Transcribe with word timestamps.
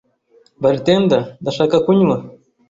Bartender, 0.61 1.21
Ndashaka 1.41 1.75
kunywa 1.85 2.15